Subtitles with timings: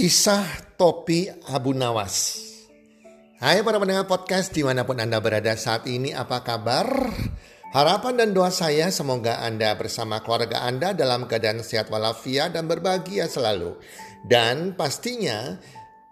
[0.00, 2.40] Kisah Topi Abu Nawas
[3.36, 6.88] Hai para pendengar podcast di mana pun Anda berada saat ini apa kabar?
[7.76, 13.28] Harapan dan doa saya semoga Anda bersama keluarga Anda dalam keadaan sehat walafiat dan berbahagia
[13.28, 13.76] selalu.
[14.24, 15.60] Dan pastinya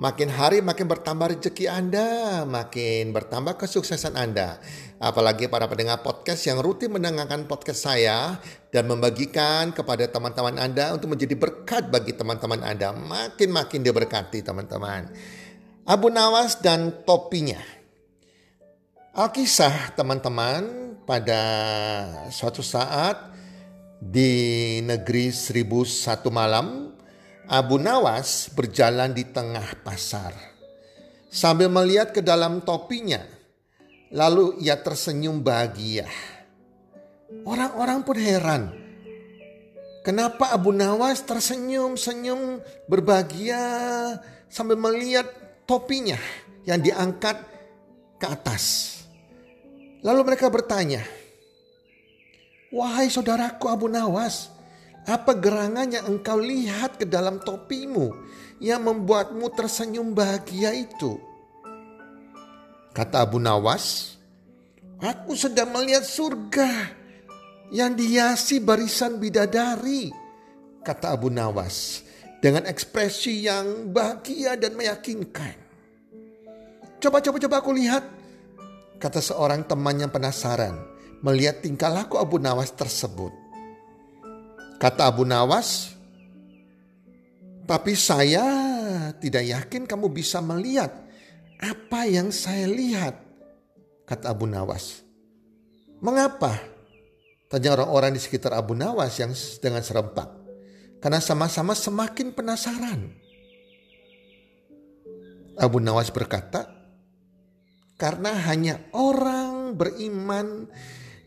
[0.00, 2.08] Makin hari makin bertambah rezeki Anda,
[2.48, 4.56] makin bertambah kesuksesan Anda.
[4.96, 8.40] Apalagi para pendengar podcast yang rutin mendengarkan podcast saya
[8.72, 12.96] dan membagikan kepada teman-teman Anda untuk menjadi berkat bagi teman-teman Anda.
[12.96, 15.12] Makin-makin diberkati teman-teman.
[15.84, 17.60] Abu Nawas dan topinya.
[19.12, 21.42] Alkisah teman-teman pada
[22.32, 23.20] suatu saat
[24.00, 26.89] di negeri seribu satu malam
[27.50, 30.30] Abu Nawas berjalan di tengah pasar
[31.26, 33.18] sambil melihat ke dalam topinya.
[34.14, 36.06] Lalu ia tersenyum bahagia.
[37.42, 38.70] Orang-orang pun heran.
[40.06, 43.58] Kenapa Abu Nawas tersenyum-senyum berbahagia
[44.46, 45.26] sambil melihat
[45.66, 46.22] topinya
[46.62, 47.34] yang diangkat
[48.14, 48.94] ke atas.
[50.06, 51.02] Lalu mereka bertanya,
[52.70, 54.54] "Wahai saudaraku Abu Nawas,
[55.10, 58.14] apa gerangan yang engkau lihat ke dalam topimu
[58.62, 61.18] yang membuatmu tersenyum bahagia itu?
[62.94, 64.14] Kata Abu Nawas,
[65.02, 66.94] aku sedang melihat surga
[67.74, 70.14] yang dihiasi barisan bidadari.
[70.86, 72.06] Kata Abu Nawas
[72.38, 75.58] dengan ekspresi yang bahagia dan meyakinkan.
[77.02, 78.04] Coba, coba, coba aku lihat.
[79.00, 80.76] Kata seorang teman yang penasaran
[81.24, 83.39] melihat tingkah laku Abu Nawas tersebut.
[84.80, 85.92] Kata Abu Nawas,
[87.68, 88.48] tapi saya
[89.20, 90.88] tidak yakin kamu bisa melihat
[91.60, 93.20] apa yang saya lihat.
[94.08, 95.04] Kata Abu Nawas.
[96.00, 96.56] Mengapa?
[97.52, 100.32] Tanya orang-orang di sekitar Abu Nawas yang dengan serempak.
[100.96, 103.00] Karena sama-sama semakin penasaran.
[105.60, 106.72] Abu Nawas berkata,
[108.00, 110.72] karena hanya orang beriman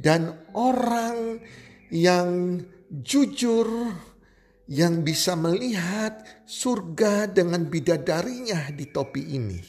[0.00, 1.36] dan orang
[1.92, 2.58] yang
[2.92, 3.88] jujur
[4.68, 9.60] yang bisa melihat surga dengan bidadarinya di topi ini.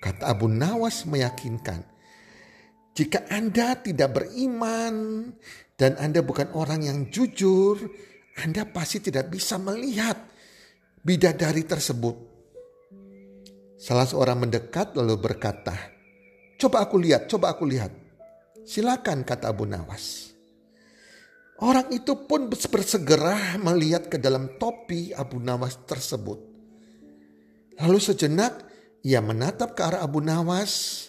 [0.00, 1.84] Kata Abu Nawas meyakinkan,
[2.96, 5.28] jika Anda tidak beriman
[5.76, 7.76] dan Anda bukan orang yang jujur,
[8.40, 10.16] Anda pasti tidak bisa melihat
[11.04, 12.16] bidadari tersebut.
[13.76, 15.76] Salah seorang mendekat lalu berkata,
[16.56, 17.92] "Coba aku lihat, coba aku lihat."
[18.64, 20.29] Silakan kata Abu Nawas.
[21.60, 26.40] Orang itu pun bersegera melihat ke dalam topi Abu Nawas tersebut.
[27.76, 28.64] Lalu sejenak
[29.04, 31.08] ia menatap ke arah Abu Nawas.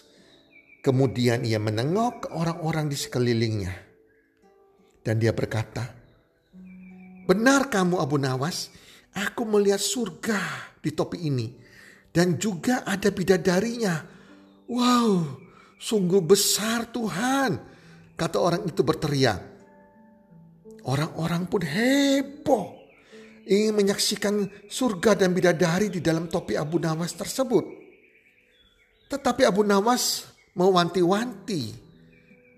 [0.84, 3.72] Kemudian ia menengok ke orang-orang di sekelilingnya.
[5.00, 5.88] Dan dia berkata,
[7.22, 8.68] Benar kamu Abu Nawas,
[9.14, 10.40] aku melihat surga
[10.82, 11.48] di topi ini.
[12.12, 14.04] Dan juga ada bidadarinya.
[14.68, 15.38] Wow,
[15.80, 17.56] sungguh besar Tuhan.
[18.18, 19.51] Kata orang itu berteriak.
[20.82, 22.82] Orang-orang pun heboh
[23.46, 27.62] ingin menyaksikan surga dan bidadari di dalam topi Abu Nawas tersebut.
[29.10, 30.26] Tetapi Abu Nawas
[30.58, 31.74] mewanti-wanti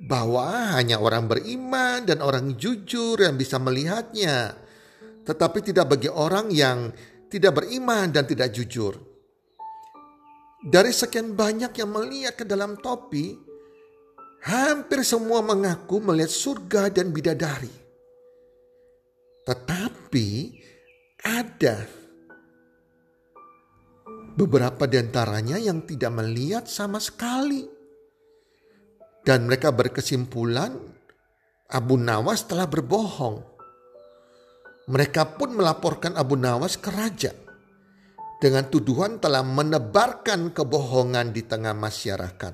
[0.05, 4.57] bahwa hanya orang beriman dan orang jujur yang bisa melihatnya.
[5.25, 6.93] Tetapi tidak bagi orang yang
[7.29, 8.95] tidak beriman dan tidak jujur.
[10.65, 13.37] Dari sekian banyak yang melihat ke dalam topi,
[14.49, 17.84] hampir semua mengaku melihat surga dan bidadari.
[19.45, 20.29] Tetapi
[21.25, 21.85] ada
[24.35, 27.69] beberapa di antaranya yang tidak melihat sama sekali.
[29.25, 30.77] Dan mereka berkesimpulan
[31.73, 33.41] Abu Nawas telah berbohong.
[34.85, 37.33] Mereka pun melaporkan Abu Nawas ke raja
[38.37, 42.53] dengan tuduhan telah menebarkan kebohongan di tengah masyarakat,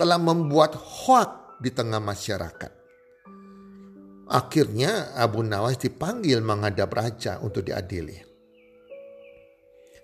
[0.00, 2.83] telah membuat hoak di tengah masyarakat.
[4.24, 8.16] Akhirnya Abu Nawas dipanggil menghadap raja untuk diadili.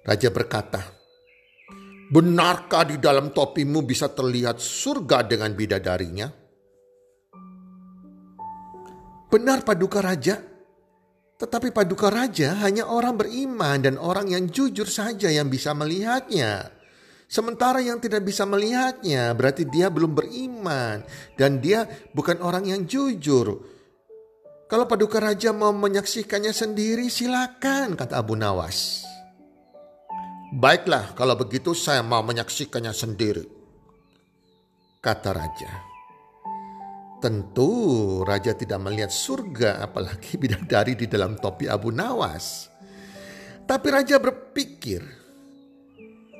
[0.05, 0.83] Raja berkata,
[2.11, 6.27] Benarkah di dalam topimu bisa terlihat surga dengan bidadarinya?
[9.31, 10.43] Benar paduka raja,
[11.39, 16.69] tetapi paduka raja hanya orang beriman dan orang yang jujur saja yang bisa melihatnya.
[17.31, 21.07] Sementara yang tidak bisa melihatnya berarti dia belum beriman
[21.39, 23.55] dan dia bukan orang yang jujur.
[24.71, 29.03] Kalau paduka raja mau menyaksikannya sendiri silakan kata Abu Nawas.
[30.55, 33.43] Baiklah kalau begitu saya mau menyaksikannya sendiri.
[35.03, 35.73] Kata raja.
[37.19, 37.71] Tentu
[38.23, 42.71] raja tidak melihat surga apalagi bidadari di dalam topi Abu Nawas.
[43.67, 45.03] Tapi raja berpikir,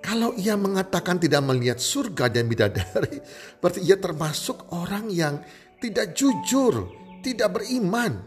[0.07, 3.19] kalau ia mengatakan tidak melihat surga dan bidadari,
[3.59, 5.43] berarti ia termasuk orang yang
[5.83, 8.21] tidak jujur, tidak beriman.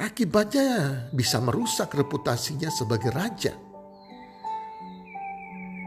[0.00, 3.54] Akibatnya bisa merusak reputasinya sebagai raja.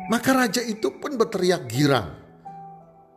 [0.07, 2.15] Maka raja itu pun berteriak girang.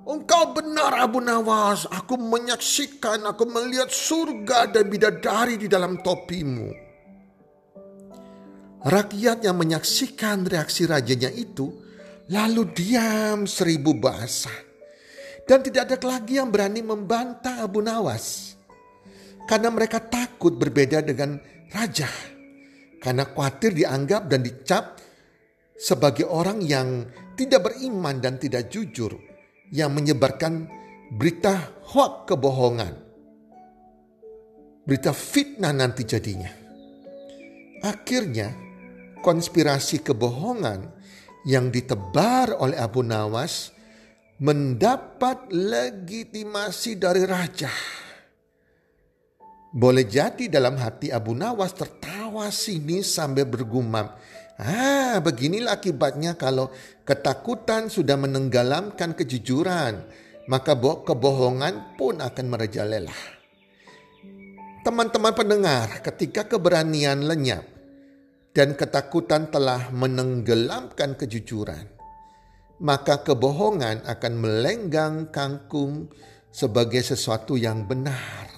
[0.03, 6.73] Engkau benar Abu Nawas, aku menyaksikan, aku melihat surga dan bidadari di dalam topimu.
[8.81, 11.69] Rakyat yang menyaksikan reaksi rajanya itu
[12.33, 14.70] lalu diam seribu bahasa.
[15.51, 18.55] Dan tidak ada lagi yang berani membantah Abu Nawas.
[19.51, 21.43] Karena mereka takut berbeda dengan
[21.75, 22.07] raja.
[23.03, 25.03] Karena khawatir dianggap dan dicap
[25.75, 27.03] sebagai orang yang
[27.35, 29.11] tidak beriman dan tidak jujur
[29.75, 30.71] yang menyebarkan
[31.19, 32.95] berita hoak kebohongan.
[34.87, 36.55] Berita fitnah nanti jadinya.
[37.83, 38.55] Akhirnya
[39.19, 40.95] konspirasi kebohongan
[41.43, 43.80] yang ditebar oleh Abu Nawas
[44.41, 47.69] mendapat legitimasi dari raja.
[49.71, 54.11] Boleh jadi dalam hati Abu Nawas tertawa sini sambil bergumam,
[54.61, 56.69] Ah, beginilah akibatnya kalau
[57.09, 60.05] ketakutan sudah menenggelamkan kejujuran,
[60.53, 63.17] maka kebohongan pun akan merajalela.
[64.85, 67.65] Teman-teman pendengar, ketika keberanian lenyap
[68.53, 72.00] dan ketakutan telah menenggelamkan kejujuran,
[72.81, 76.09] maka kebohongan akan melenggang kangkung
[76.49, 78.49] sebagai sesuatu yang benar.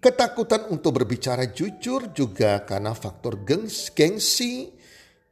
[0.00, 4.68] Ketakutan untuk berbicara jujur juga karena faktor gengsi.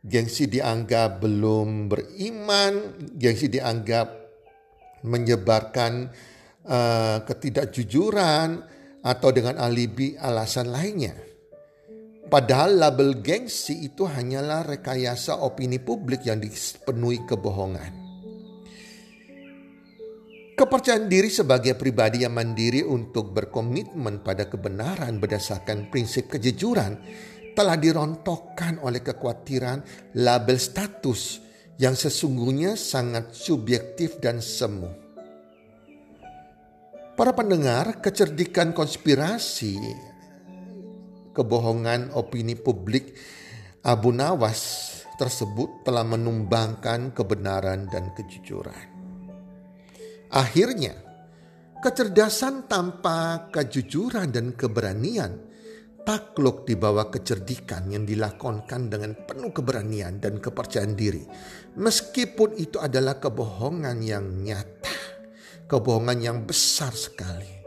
[0.02, 4.10] Gengsi dianggap belum beriman, gengsi dianggap
[5.06, 6.10] menyebarkan
[6.66, 8.48] uh, ketidakjujuran
[9.04, 11.31] atau dengan alibi alasan lainnya.
[12.30, 18.02] Padahal label gengsi itu hanyalah rekayasa opini publik yang dipenuhi kebohongan.
[20.52, 27.00] Kepercayaan diri sebagai pribadi yang mandiri untuk berkomitmen pada kebenaran berdasarkan prinsip kejujuran
[27.56, 29.82] telah dirontokkan oleh kekhawatiran
[30.20, 31.40] label status
[31.80, 34.88] yang sesungguhnya sangat subjektif dan semu.
[37.12, 39.76] Para pendengar, kecerdikan konspirasi,
[41.32, 43.16] kebohongan opini publik
[43.82, 48.88] Abu Nawas tersebut telah menumbangkan kebenaran dan kejujuran.
[50.32, 50.96] Akhirnya,
[51.84, 55.52] kecerdasan tanpa kejujuran dan keberanian
[56.02, 61.22] takluk di bawah kecerdikan yang dilakonkan dengan penuh keberanian dan kepercayaan diri.
[61.78, 64.96] Meskipun itu adalah kebohongan yang nyata,
[65.70, 67.61] kebohongan yang besar sekali.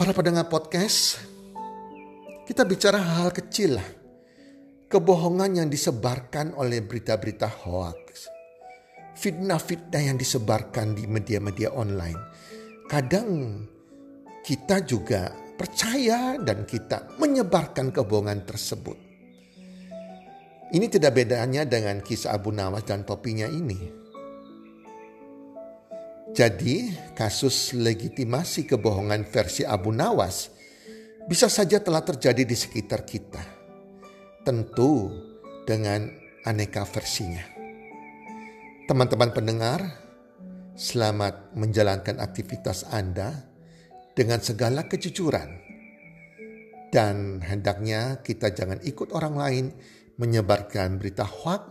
[0.00, 1.20] Para pendengar podcast,
[2.48, 3.84] kita bicara hal-hal kecil lah.
[4.88, 8.32] Kebohongan yang disebarkan oleh berita-berita hoax
[9.12, 12.16] fitnah-fitnah yang disebarkan di media-media online.
[12.88, 13.60] Kadang
[14.40, 18.96] kita juga percaya dan kita menyebarkan kebohongan tersebut.
[20.72, 24.08] Ini tidak bedanya dengan kisah Abu Nawas dan topinya ini.
[26.30, 30.54] Jadi, kasus legitimasi kebohongan versi Abu Nawas
[31.26, 33.42] bisa saja telah terjadi di sekitar kita.
[34.46, 35.10] Tentu
[35.66, 36.06] dengan
[36.46, 37.42] aneka versinya.
[38.86, 39.80] Teman-teman pendengar,
[40.78, 43.34] selamat menjalankan aktivitas Anda
[44.14, 45.50] dengan segala kejujuran.
[46.90, 49.66] Dan hendaknya kita jangan ikut orang lain
[50.14, 51.62] menyebarkan berita hoax,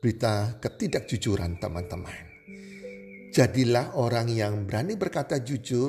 [0.00, 2.31] berita ketidakjujuran teman-teman.
[3.32, 5.88] Jadilah orang yang berani berkata jujur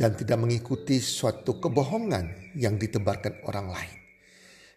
[0.00, 3.98] dan tidak mengikuti suatu kebohongan yang ditebarkan orang lain.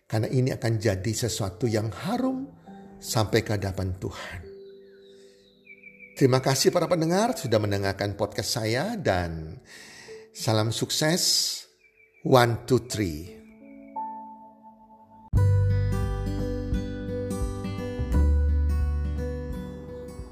[0.03, 2.44] Karena ini akan jadi sesuatu yang harum
[3.00, 4.39] sampai ke hadapan Tuhan.
[6.20, 9.56] Terima kasih para pendengar sudah mendengarkan podcast saya dan
[10.36, 11.63] salam sukses.
[12.27, 13.37] One, two, three.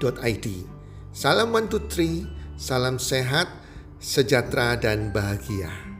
[0.00, 0.46] www.salam123.id.
[1.14, 2.26] Salam One Two Three,
[2.58, 3.46] salam sehat,
[4.02, 5.93] sejahtera dan bahagia.